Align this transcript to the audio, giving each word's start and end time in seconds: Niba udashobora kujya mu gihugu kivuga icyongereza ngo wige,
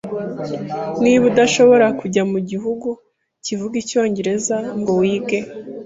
Niba 1.01 1.23
udashobora 1.31 1.85
kujya 1.99 2.21
mu 2.31 2.39
gihugu 2.49 2.89
kivuga 3.45 3.75
icyongereza 3.83 4.57
ngo 4.79 4.91
wige, 5.01 5.39